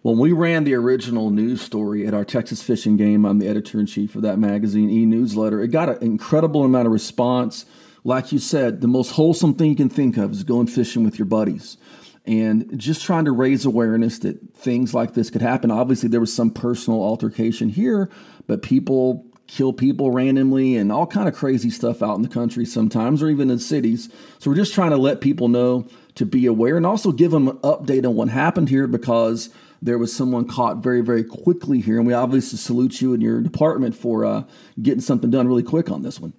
When 0.06 0.18
we 0.18 0.30
ran 0.30 0.62
the 0.62 0.74
original 0.74 1.30
news 1.30 1.60
story 1.60 2.06
at 2.06 2.14
our 2.14 2.24
Texas 2.24 2.62
Fish 2.62 2.86
and 2.86 2.96
Game, 2.96 3.24
I'm 3.24 3.40
the 3.40 3.48
editor 3.48 3.80
in 3.80 3.86
chief 3.86 4.14
of 4.14 4.22
that 4.22 4.38
magazine, 4.38 4.88
e 4.88 5.04
newsletter. 5.04 5.60
It 5.60 5.72
got 5.72 5.88
an 5.88 5.98
incredible 6.00 6.62
amount 6.62 6.86
of 6.86 6.92
response. 6.92 7.66
Like 8.04 8.30
you 8.30 8.38
said, 8.38 8.82
the 8.82 8.86
most 8.86 9.10
wholesome 9.10 9.54
thing 9.54 9.70
you 9.70 9.74
can 9.74 9.88
think 9.88 10.16
of 10.16 10.30
is 10.30 10.44
going 10.44 10.68
fishing 10.68 11.02
with 11.02 11.18
your 11.18 11.26
buddies. 11.26 11.76
and 12.24 12.78
just 12.78 13.04
trying 13.04 13.24
to 13.24 13.32
raise 13.32 13.64
awareness 13.64 14.20
that 14.20 14.54
things 14.54 14.94
like 14.94 15.14
this 15.14 15.28
could 15.28 15.42
happen. 15.42 15.72
Obviously, 15.72 16.08
there 16.08 16.20
was 16.20 16.32
some 16.32 16.50
personal 16.50 17.02
altercation 17.02 17.68
here, 17.68 18.08
but 18.46 18.62
people 18.62 19.26
kill 19.48 19.72
people 19.72 20.12
randomly 20.12 20.76
and 20.76 20.92
all 20.92 21.06
kind 21.08 21.26
of 21.28 21.34
crazy 21.34 21.70
stuff 21.70 22.00
out 22.00 22.14
in 22.14 22.22
the 22.22 22.28
country 22.28 22.64
sometimes 22.64 23.24
or 23.24 23.28
even 23.28 23.50
in 23.50 23.58
cities. 23.58 24.08
So 24.38 24.50
we're 24.50 24.56
just 24.56 24.74
trying 24.74 24.90
to 24.90 24.96
let 24.96 25.20
people 25.20 25.48
know 25.48 25.88
to 26.14 26.24
be 26.24 26.46
aware 26.46 26.76
and 26.76 26.86
also 26.86 27.10
give 27.10 27.32
them 27.32 27.48
an 27.48 27.56
update 27.58 28.06
on 28.06 28.14
what 28.14 28.28
happened 28.28 28.68
here 28.68 28.86
because 28.86 29.50
there 29.82 29.98
was 29.98 30.14
someone 30.14 30.46
caught 30.46 30.78
very 30.78 31.00
very 31.00 31.24
quickly 31.24 31.80
here 31.80 31.98
and 31.98 32.06
we 32.06 32.12
obviously 32.12 32.58
salute 32.58 33.00
you 33.00 33.14
and 33.14 33.22
your 33.22 33.40
department 33.40 33.94
for 33.94 34.24
uh, 34.24 34.44
getting 34.80 35.00
something 35.00 35.30
done 35.30 35.46
really 35.46 35.62
quick 35.62 35.90
on 35.90 36.02
this 36.02 36.20
one. 36.20 36.32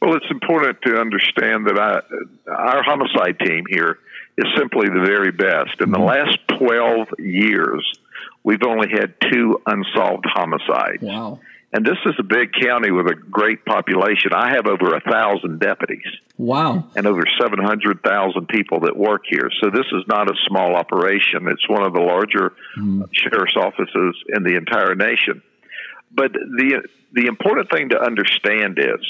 Well, 0.00 0.14
it's 0.14 0.30
important 0.30 0.80
to 0.82 1.00
understand 1.00 1.66
that 1.66 1.78
I, 1.78 2.50
our 2.50 2.82
homicide 2.84 3.38
team 3.40 3.64
here 3.68 3.98
is 4.36 4.46
simply 4.56 4.88
the 4.88 5.04
very 5.04 5.32
best. 5.32 5.80
In 5.80 5.90
the 5.90 5.98
mm-hmm. 5.98 6.06
last 6.06 6.38
12 6.56 7.08
years, 7.18 7.98
we've 8.44 8.62
only 8.64 8.88
had 8.88 9.14
two 9.20 9.60
unsolved 9.66 10.24
homicides. 10.32 11.02
Wow. 11.02 11.40
And 11.70 11.84
this 11.84 11.98
is 12.06 12.14
a 12.18 12.22
big 12.22 12.52
county 12.52 12.90
with 12.90 13.06
a 13.08 13.14
great 13.14 13.64
population. 13.66 14.32
I 14.32 14.54
have 14.54 14.66
over 14.66 14.94
a 14.94 15.00
thousand 15.00 15.60
deputies. 15.60 16.06
Wow. 16.38 16.88
And 16.96 17.06
over 17.06 17.22
700,000 17.38 18.48
people 18.48 18.80
that 18.80 18.96
work 18.96 19.24
here. 19.28 19.50
So 19.60 19.68
this 19.70 19.84
is 19.92 20.04
not 20.06 20.30
a 20.30 20.34
small 20.46 20.76
operation. 20.76 21.46
It's 21.48 21.68
one 21.68 21.82
of 21.82 21.92
the 21.92 22.00
larger 22.00 22.54
mm. 22.78 23.06
sheriff's 23.12 23.56
offices 23.56 24.16
in 24.28 24.44
the 24.44 24.56
entire 24.56 24.94
nation. 24.94 25.42
But 26.10 26.32
the, 26.32 26.88
the 27.12 27.26
important 27.26 27.70
thing 27.70 27.90
to 27.90 28.00
understand 28.00 28.78
is 28.78 29.04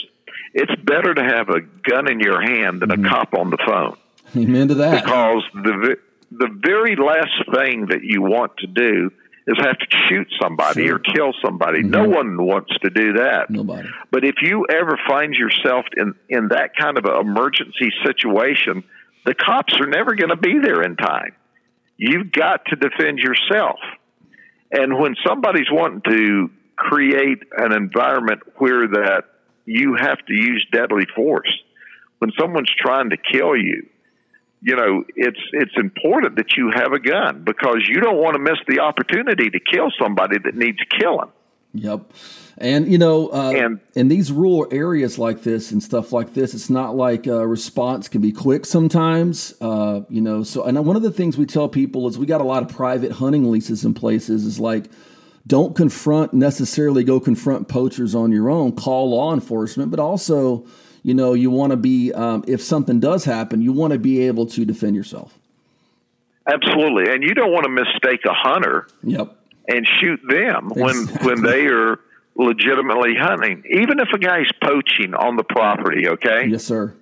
it's 0.53 0.75
better 0.83 1.15
to 1.15 1.23
have 1.23 1.51
a 1.51 1.61
gun 1.61 2.11
in 2.11 2.19
your 2.19 2.41
hand 2.41 2.83
than 2.83 2.89
mm. 2.89 2.95
a 2.95 2.97
mm-hmm. 2.97 3.09
cop 3.09 3.35
on 3.35 3.51
the 3.51 3.59
phone. 3.65 3.97
Amen 4.37 4.69
to 4.69 4.75
that. 4.75 5.05
Because 5.05 5.45
the, 5.55 5.97
the 6.33 6.49
very 6.61 6.97
last 6.97 7.55
thing 7.55 7.87
that 7.87 8.03
you 8.03 8.21
want 8.23 8.57
to 8.59 8.67
do 8.67 9.13
is 9.49 9.57
have 9.65 9.79
to 9.79 9.87
shoot 10.09 10.29
somebody 10.41 10.87
sure. 10.87 10.97
or 10.97 10.99
kill 10.99 11.33
somebody. 11.43 11.81
Mm-hmm. 11.81 11.91
No 11.91 12.09
one 12.09 12.45
wants 12.45 12.71
to 12.83 12.91
do 12.91 13.15
that. 13.15 13.49
Nobody. 13.49 13.89
But 14.11 14.25
if 14.25 14.37
you 14.43 14.67
ever 14.71 15.01
find 15.09 15.35
yourself 15.35 15.87
in, 15.97 16.15
in 16.29 16.49
that 16.49 16.77
kind 16.79 16.99
of 16.99 17.07
an 17.07 17.19
emergency 17.19 17.91
situation, 18.05 18.85
the 19.25 19.35
cops 19.35 19.75
are 19.81 19.87
never 19.87 20.15
going 20.15 20.29
to 20.29 20.37
be 20.37 20.59
there 20.63 20.83
in 20.83 20.97
time. 20.97 21.35
You've 21.97 22.31
got 22.31 22.67
to 22.67 22.77
defend 22.77 23.19
yourself. 23.19 23.79
And 24.71 24.99
when 24.99 25.17
somebody's 25.27 25.71
wanting 25.71 26.03
to 26.13 26.51
create 26.77 27.39
an 27.57 27.73
environment 27.73 28.41
where 28.57 28.87
that 28.87 29.25
you 29.65 29.97
have 29.99 30.19
to 30.27 30.35
use 30.35 30.67
deadly 30.71 31.07
force, 31.17 31.51
when 32.19 32.33
someone's 32.39 32.73
trying 32.79 33.11
to 33.11 33.17
kill 33.17 33.57
you, 33.57 33.89
you 34.61 34.75
know, 34.75 35.05
it's 35.15 35.41
it's 35.53 35.77
important 35.77 36.37
that 36.37 36.57
you 36.57 36.71
have 36.75 36.93
a 36.93 36.99
gun 36.99 37.45
because 37.45 37.87
you 37.89 38.01
don't 38.01 38.19
want 38.19 38.35
to 38.35 38.41
miss 38.41 38.59
the 38.67 38.81
opportunity 38.81 39.51
to 39.51 39.61
kill 39.61 39.91
somebody 40.01 40.39
that 40.39 40.55
needs 40.55 40.79
killing. 40.99 41.31
Yep. 41.75 42.13
And 42.61 42.91
you 42.91 42.99
know, 42.99 43.29
uh, 43.29 43.53
and, 43.53 43.81
in 43.95 44.09
these 44.09 44.33
rural 44.33 44.67
areas 44.73 45.17
like 45.17 45.43
this 45.43 45.71
and 45.71 45.81
stuff 45.81 46.13
like 46.13 46.35
this, 46.35 46.55
it's 46.55 46.71
not 46.71 46.97
like 46.97 47.29
a 47.29 47.47
response 47.47 48.09
can 48.09 48.21
be 48.21 48.33
quick 48.33 48.67
sometimes. 48.67 49.55
Uh, 49.61 50.01
you 50.09 50.21
know, 50.21 50.43
so 50.43 50.65
and 50.65 50.85
one 50.85 50.97
of 50.97 51.03
the 51.03 51.13
things 51.13 51.39
we 51.39 51.47
tell 51.47 51.69
people 51.69 52.09
is 52.09 52.19
we 52.19 52.27
got 52.27 52.41
a 52.41 52.45
lot 52.45 52.65
of 52.65 52.69
private 52.69 53.13
hunting 53.13 53.49
leases 53.51 53.85
in 53.85 53.95
places. 53.95 54.45
Is 54.45 54.59
like, 54.59 54.87
don't 55.47 55.77
confront 55.77 56.35
necessarily 56.35 57.05
go 57.05 57.21
confront 57.21 57.69
poachers 57.69 58.17
on 58.17 58.33
your 58.33 58.51
own. 58.51 58.73
Call 58.73 59.11
law 59.11 59.33
enforcement, 59.33 59.93
but 59.93 60.01
also 60.01 60.67
you 61.09 61.15
know, 61.15 61.33
you 61.33 61.51
want 61.51 61.71
to 61.71 61.77
be, 61.79 62.13
um, 62.13 62.45
if 62.47 62.63
something 62.63 63.01
does 63.01 63.25
happen, 63.25 63.63
you 63.63 63.73
want 63.73 63.95
to 63.95 63.99
be 63.99 64.27
able 64.27 64.45
to 64.45 64.67
defend 64.67 64.95
yourself. 64.95 65.39
Absolutely. 66.47 67.11
And 67.11 67.23
you 67.23 67.33
don't 67.33 67.51
want 67.51 67.65
to 67.65 67.71
mistake 67.71 68.21
a 68.27 68.35
hunter. 68.35 68.89
Yep. 69.03 69.35
And 69.69 69.89
shoot 70.01 70.21
them 70.29 70.69
when, 70.69 70.91
exactly. 70.91 71.27
when 71.35 71.43
they 71.43 71.67
are 71.67 71.99
legitimately 72.37 73.15
hunting, 73.19 73.65
even 73.71 74.01
if 74.01 74.09
a 74.15 74.19
guy's 74.19 74.51
poaching 74.63 75.15
on 75.15 75.37
the 75.37 75.45
property. 75.45 76.09
Okay. 76.09 76.49
Yes, 76.49 76.65
sir. 76.65 76.95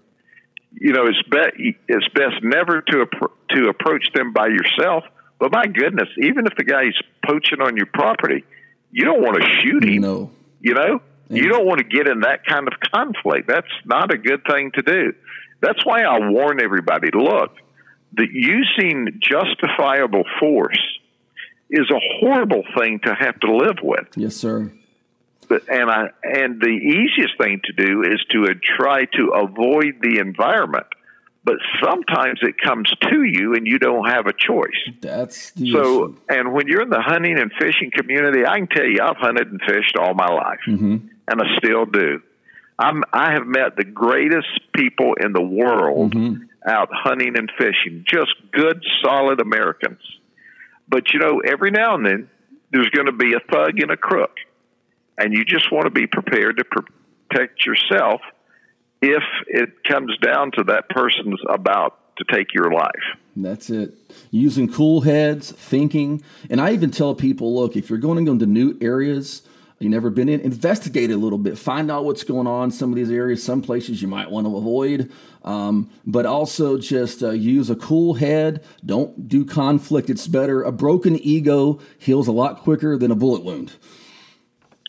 You 0.73 0.93
know, 0.93 1.07
it's 1.07 1.23
be, 1.29 1.77
it's 1.89 2.09
best 2.15 2.45
never 2.45 2.83
to 2.83 3.07
to 3.51 3.69
approach 3.69 4.13
them 4.15 4.33
by 4.33 4.47
yourself. 4.47 5.03
But 5.41 5.51
my 5.51 5.67
goodness, 5.67 6.09
even 6.19 6.47
if 6.47 6.55
the 6.57 6.65
guy's 6.65 6.95
poaching 7.25 7.61
on 7.61 7.77
your 7.77 7.87
property, 7.87 8.45
you 8.93 9.05
don't 9.05 9.23
want 9.23 9.43
to 9.43 9.49
shoot 9.63 9.85
him. 9.85 10.03
No. 10.03 10.31
You 10.61 10.75
know, 10.75 11.01
you 11.29 11.49
don't 11.49 11.67
want 11.67 11.79
to 11.79 11.85
get 11.85 12.07
in 12.07 12.21
that 12.21 12.45
kind 12.47 12.69
of 12.69 12.75
conflict. 12.93 13.49
That's 13.49 13.67
not 13.85 14.13
a 14.13 14.19
good 14.19 14.43
thing 14.49 14.71
to 14.75 14.83
do. 14.83 15.13
That's 15.61 15.85
why 15.85 16.03
I 16.03 16.19
warn 16.31 16.63
everybody 16.63 17.11
look, 17.13 17.57
that 18.15 18.29
using 18.31 19.21
justifiable 19.21 20.25
force 20.39 20.81
is 21.71 21.91
a 21.91 21.99
horrible 22.21 22.63
thing 22.79 23.01
to 23.05 23.15
have 23.15 23.39
to 23.41 23.57
live 23.57 23.79
with. 23.83 24.07
Yes, 24.15 24.37
sir. 24.37 24.73
But, 25.49 25.69
and 25.69 25.91
I 25.91 26.09
and 26.23 26.61
the 26.61 26.67
easiest 26.67 27.39
thing 27.39 27.61
to 27.65 27.73
do 27.73 28.03
is 28.03 28.21
to 28.31 28.47
try 28.77 29.05
to 29.05 29.29
avoid 29.35 30.01
the 30.01 30.19
environment. 30.19 30.87
But 31.45 31.57
sometimes 31.81 32.41
it 32.43 32.57
comes 32.61 32.93
to 33.03 33.23
you 33.23 33.55
and 33.55 33.69
you 33.69 33.79
don't 33.79 34.09
have 34.09 34.27
a 34.27 34.33
choice. 34.33 34.91
That's 35.01 35.53
so. 35.55 35.63
Issue. 35.63 36.17
And 36.29 36.53
when 36.53 36.67
you're 36.67 36.83
in 36.83 36.91
the 36.91 37.01
hunting 37.01 37.39
and 37.39 37.53
fishing 37.61 37.93
community, 37.93 38.45
I 38.45 38.59
can 38.59 38.67
tell 38.67 38.85
you, 38.85 38.99
I've 39.01 39.17
hunted 39.17 39.53
and 39.53 39.61
fished 39.61 39.97
all 39.97 40.15
my 40.15 40.27
life. 40.27 40.59
Mm-hmm 40.67 41.07
and 41.29 41.41
I 41.41 41.57
still 41.59 41.87
do. 41.87 42.23
I'm, 42.79 43.03
I 43.13 43.33
have 43.33 43.47
met 43.47 43.77
the 43.77 43.85
greatest 43.85 44.61
people 44.75 45.15
in 45.15 45.33
the 45.33 45.43
world 45.43 46.15
mm-hmm. 46.15 46.45
out 46.67 46.89
hunting 46.93 47.37
and 47.37 47.51
fishing, 47.57 48.05
just 48.07 48.33
good, 48.53 48.85
solid 49.03 49.41
Americans. 49.41 50.01
But 50.89 51.13
you 51.13 51.21
know, 51.21 51.41
every 51.41 51.71
now 51.71 51.95
and 51.95 52.05
then 52.05 52.31
there's 52.71 52.91
going 52.91 53.07
to 53.07 53.13
be 53.13 53.33
a 53.33 53.41
thug 53.51 53.81
and 53.81 53.91
a 53.91 53.97
crook, 53.97 54.37
and 55.17 55.33
you 55.33 55.45
just 55.45 55.73
want 55.73 55.87
to 55.87 55.91
be 55.91 56.07
prepared 56.07 56.59
to 56.59 56.65
protect 56.65 57.65
yourself 57.65 58.21
if 59.01 59.23
it 59.47 59.85
comes 59.85 60.17
down 60.19 60.53
to 60.53 60.65
that 60.65 60.89
person's 60.89 61.41
about 61.49 61.99
to 62.17 62.25
take 62.31 62.55
your 62.55 62.71
life. 62.71 62.93
That's 63.37 63.69
it. 63.69 63.95
Using 64.31 64.73
cool 64.73 65.03
heads, 65.03 65.53
thinking, 65.53 66.23
and 66.49 66.61
I 66.61 66.73
even 66.73 66.91
tell 66.91 67.15
people, 67.15 67.55
look, 67.55 67.77
if 67.77 67.91
you're 67.91 67.99
going 67.99 68.19
to 68.19 68.25
go 68.25 68.33
into 68.33 68.47
new 68.47 68.77
areas 68.81 69.43
you 69.79 69.91
never 69.91 70.09
been 70.09 70.29
in, 70.29 70.41
investigate 70.41 71.11
a 71.11 71.17
little 71.17 71.39
bit, 71.39 71.59
find 71.59 71.91
out 71.91 72.05
what's 72.05 72.25
going 72.25 72.47
on 72.47 72.65
in 72.65 72.71
some 72.71 72.91
of 72.91 72.97
these 72.97 73.11
areas, 73.11 73.43
some 73.43 73.61
places 73.61 74.01
you 74.01 74.09
might 74.09 74.31
want 74.31 74.47
to 74.47 74.57
avoid, 74.57 75.13
um, 75.45 75.91
but 76.07 76.25
also 76.25 76.79
just 76.79 77.23
uh, 77.23 77.31
use 77.31 77.69
a 77.69 77.77
cool 77.77 78.15
head. 78.15 78.65
Don't 78.85 79.29
do 79.29 79.45
conflict. 79.45 80.09
It's 80.09 80.27
better. 80.27 80.63
A 80.63 80.73
broken 80.73 81.17
ego 81.17 81.81
heals 81.99 82.27
a 82.27 82.33
lot 82.33 82.61
quicker 82.61 82.97
than 82.97 83.11
a 83.11 83.15
bullet 83.15 83.45
wound. 83.45 83.73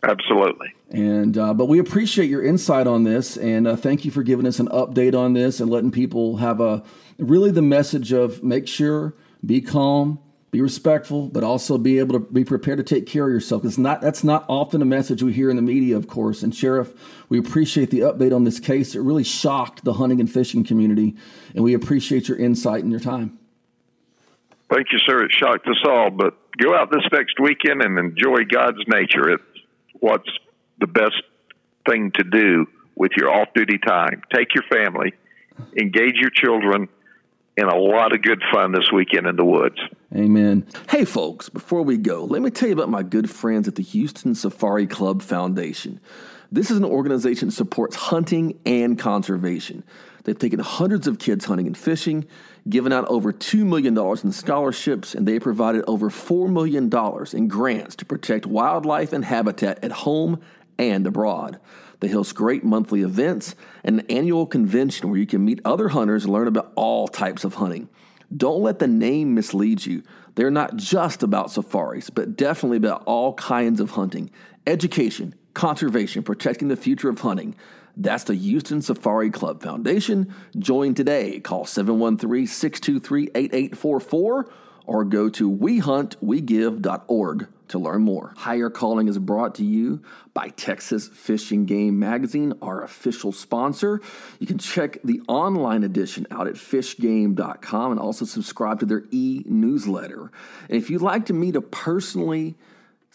Absolutely. 0.04 0.74
And 0.90 1.38
uh, 1.38 1.54
but 1.54 1.66
we 1.66 1.80
appreciate 1.80 2.30
your 2.30 2.46
insight 2.46 2.88
on 2.88 3.04
this, 3.04 3.36
and 3.36 3.68
uh, 3.68 3.76
thank 3.76 4.06
you 4.06 4.12
for 4.12 4.24
giving 4.24 4.48
us 4.48 4.60
an 4.60 4.70
update 4.70 5.18
on 5.18 5.34
this 5.34 5.60
and 5.60 5.70
letting 5.70 5.92
people 5.92 6.38
have 6.38 6.62
a 6.62 6.82
really 7.18 7.52
the 7.52 7.62
message 7.62 8.14
of 8.14 8.42
make 8.42 8.70
sure, 8.70 9.16
be 9.46 9.60
calm, 9.60 10.20
be 10.50 10.62
respectful, 10.62 11.28
but 11.28 11.44
also 11.44 11.78
be 11.78 12.00
able 12.00 12.20
to 12.20 12.20
be 12.20 12.46
prepared 12.46 12.78
to 12.78 12.84
take 12.84 13.06
care 13.06 13.28
of 13.28 13.34
yourself. 13.34 13.66
It's 13.66 13.78
not 13.78 14.02
that's 14.02 14.24
not 14.24 14.46
often 14.48 14.82
a 14.82 14.86
message 14.86 15.22
we 15.22 15.34
hear 15.34 15.50
in 15.50 15.58
the 15.58 15.62
media, 15.62 15.98
of 15.98 16.08
course. 16.08 16.42
And 16.42 16.56
Sheriff, 16.56 16.94
we 17.28 17.38
appreciate 17.38 17.92
the 17.92 18.02
update 18.02 18.34
on 18.34 18.46
this 18.46 18.60
case. 18.60 18.96
It 18.96 19.02
really 19.02 19.26
shocked 19.26 19.84
the 19.84 19.94
hunting 19.94 20.20
and 20.20 20.32
fishing 20.32 20.64
community, 20.64 21.16
and 21.54 21.64
we 21.64 21.74
appreciate 21.74 22.30
your 22.30 22.38
insight 22.38 22.84
and 22.84 22.92
your 22.92 23.02
time. 23.02 23.38
Thank 24.74 24.88
you, 24.92 25.00
sir. 25.00 25.24
It 25.24 25.32
shocked 25.32 25.68
us 25.68 25.82
all, 25.86 26.10
but 26.12 26.38
go 26.58 26.76
out 26.76 26.92
this 26.92 27.04
next 27.12 27.40
weekend 27.40 27.82
and 27.82 27.98
enjoy 27.98 28.46
God's 28.50 28.80
nature. 28.88 29.30
It's 29.32 29.44
what's 30.00 30.30
the 30.80 30.88
best 30.88 31.22
thing 31.90 32.12
to 32.16 32.24
do 32.24 32.68
with 32.96 33.12
your 33.18 33.34
off-duty 33.34 33.80
time. 33.80 34.22
Take 34.34 34.56
your 34.56 34.64
family, 34.70 35.14
engage 35.80 36.16
your 36.16 36.30
children 36.30 36.90
in 37.56 37.66
a 37.66 37.76
lot 37.76 38.14
of 38.14 38.22
good 38.22 38.42
fun 38.52 38.72
this 38.72 38.92
weekend 38.92 39.28
in 39.28 39.36
the 39.36 39.46
woods. 39.46 39.80
Amen. 40.16 40.66
Hey, 40.90 41.04
folks, 41.04 41.50
before 41.50 41.82
we 41.82 41.98
go, 41.98 42.24
let 42.24 42.42
me 42.42 42.50
tell 42.50 42.70
you 42.70 42.74
about 42.74 42.90
my 42.90 43.04
good 43.04 43.30
friends 43.30 43.68
at 43.68 43.76
the 43.76 43.84
Houston 43.84 44.36
Safari 44.36 44.88
Club 44.88 45.22
Foundation. 45.22 46.00
This 46.50 46.72
is 46.72 46.78
an 46.78 46.86
organization 46.86 47.50
that 47.50 47.56
supports 47.56 47.98
hunting 47.98 48.58
and 48.66 48.98
conservation. 48.98 49.84
They've 50.24 50.38
taken 50.38 50.60
hundreds 50.60 51.08
of 51.08 51.20
kids 51.20 51.44
hunting 51.44 51.68
and 51.68 51.78
fishing, 51.78 52.26
given 52.70 52.94
out 52.94 53.06
over 53.10 53.34
$2 53.34 53.66
million 53.66 53.98
in 53.98 54.32
scholarships, 54.32 55.14
and 55.14 55.28
they 55.28 55.40
provided 55.40 55.84
over 55.88 56.10
$4 56.10 56.50
million 56.50 56.90
in 57.34 57.48
grants 57.50 57.98
to 57.98 58.06
protect 58.06 58.46
wildlife 58.46 59.12
and 59.12 59.26
habitat 59.26 59.84
at 59.84 59.92
home 59.92 60.40
and 60.80 61.06
abroad. 61.06 61.60
They 62.00 62.08
host 62.08 62.34
great 62.34 62.64
monthly 62.64 63.02
events 63.02 63.56
and 63.84 64.00
an 64.00 64.06
annual 64.10 64.46
convention 64.46 65.10
where 65.10 65.20
you 65.20 65.28
can 65.28 65.44
meet 65.44 65.60
other 65.66 65.90
hunters 65.90 66.24
and 66.24 66.32
learn 66.32 66.48
about 66.48 66.72
all 66.76 67.10
types 67.10 67.44
of 67.44 67.56
hunting. 67.56 67.90
Don't 68.36 68.62
let 68.62 68.80
the 68.80 68.88
name 68.88 69.34
mislead 69.34 69.86
you. 69.86 70.04
They're 70.36 70.52
not 70.52 70.76
just 70.76 71.24
about 71.24 71.52
safaris, 71.52 72.10
but 72.10 72.36
definitely 72.36 72.78
about 72.78 73.04
all 73.06 73.34
kinds 73.34 73.80
of 73.80 73.92
hunting, 73.92 74.32
education, 74.66 75.34
conservation, 75.54 76.24
protecting 76.24 76.68
the 76.68 76.76
future 76.76 77.10
of 77.10 77.20
hunting. 77.20 77.56
That's 77.96 78.26
the 78.26 78.36
Houston 78.36 78.82
Safari 78.82 79.32
Club 79.32 79.64
Foundation. 79.64 80.34
Join 80.58 80.94
today. 80.94 81.40
Call 81.40 81.66
713 81.66 82.46
623 82.46 83.32
8844 83.34 84.50
or 84.86 85.04
go 85.04 85.30
to 85.30 85.50
wehuntwegive.org 85.50 87.48
to 87.70 87.80
learn 87.80 88.02
more. 88.02 88.34
Higher 88.38 88.70
Calling 88.70 89.08
is 89.08 89.18
brought 89.18 89.56
to 89.56 89.66
you 89.66 90.02
by 90.34 90.50
Texas 90.50 91.08
Fish 91.08 91.52
and 91.52 91.68
Game 91.68 92.00
Magazine, 92.00 92.54
our 92.62 92.84
official 92.84 93.32
sponsor. 93.32 94.02
You 94.40 94.48
can 94.48 94.58
check 94.58 94.98
the 95.04 95.22
online 95.28 95.84
edition 95.84 96.28
out 96.32 96.48
at 96.48 96.56
fishgame.com 96.56 97.92
and 97.92 98.00
also 98.00 98.26
subscribe 98.26 98.80
to 98.80 98.86
their 98.86 99.04
e 99.12 99.44
newsletter. 99.46 100.32
And 100.70 100.78
if 100.78 100.90
you'd 100.90 101.02
like 101.02 101.26
to 101.28 101.34
meet 101.34 101.56
a 101.56 101.62
personally 101.62 102.56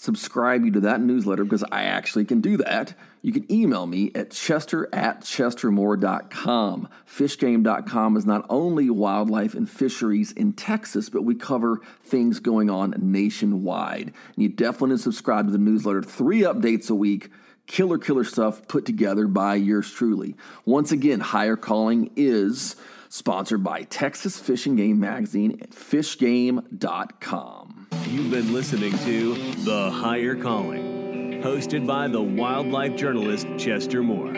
subscribe 0.02 0.64
you 0.64 0.72
to 0.72 0.80
that 0.80 1.00
newsletter 1.00 1.44
because 1.44 1.62
I 1.70 1.84
actually 1.84 2.24
can 2.24 2.40
do 2.40 2.56
that, 2.56 2.94
you 3.22 3.32
can 3.32 3.46
email 3.52 3.86
me 3.86 4.10
at 4.16 4.32
chester 4.32 4.88
at 4.92 5.20
chestermoore.com. 5.20 6.88
Fishgame.com 7.08 8.16
is 8.16 8.26
not 8.26 8.44
only 8.50 8.90
wildlife 8.90 9.54
and 9.54 9.70
fisheries 9.70 10.32
in 10.32 10.54
Texas, 10.54 11.08
but 11.08 11.22
we 11.22 11.36
cover 11.36 11.82
things 12.02 12.40
going 12.40 12.68
on 12.68 12.96
nationwide. 12.98 14.12
And 14.34 14.42
you 14.42 14.48
definitely 14.48 14.88
need 14.88 14.96
to 14.96 15.02
subscribe 15.04 15.46
to 15.46 15.52
the 15.52 15.58
newsletter. 15.58 16.02
Three 16.02 16.40
updates 16.40 16.90
a 16.90 16.96
week. 16.96 17.30
Killer, 17.68 17.98
killer 17.98 18.24
stuff 18.24 18.66
put 18.66 18.84
together 18.84 19.28
by 19.28 19.54
yours 19.54 19.88
truly. 19.88 20.34
Once 20.64 20.90
again, 20.90 21.20
Higher 21.20 21.54
Calling 21.54 22.10
is 22.16 22.74
sponsored 23.08 23.62
by 23.62 23.84
Texas 23.84 24.40
Fish 24.40 24.66
and 24.66 24.76
Game 24.76 24.98
Magazine 24.98 25.60
at 25.62 25.70
fishgame.com. 25.70 27.81
You've 28.08 28.30
been 28.30 28.52
listening 28.52 28.92
to 28.98 29.34
The 29.64 29.90
Higher 29.90 30.34
Calling, 30.34 31.40
hosted 31.42 31.86
by 31.86 32.08
the 32.08 32.20
wildlife 32.20 32.96
journalist 32.96 33.46
Chester 33.58 34.02
Moore. 34.02 34.32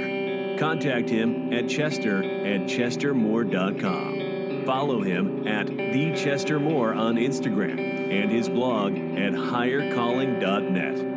Contact 0.59 1.11
him 1.11 1.53
at 1.53 1.69
chester 1.69 2.23
at 2.23 2.63
chestermoore.com. 2.63 4.65
Follow 4.65 5.03
him 5.03 5.47
at 5.47 5.67
The 5.67 6.15
Chester 6.15 6.59
Moore 6.61 6.95
on 6.95 7.17
Instagram 7.17 7.79
and 7.79 8.31
his 8.31 8.49
blog 8.49 8.95
at 8.95 9.33
highercalling.net. 9.33 11.14